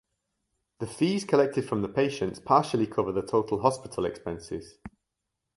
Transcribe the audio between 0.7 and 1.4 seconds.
The fees